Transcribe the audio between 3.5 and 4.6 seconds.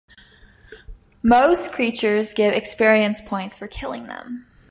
for killing them.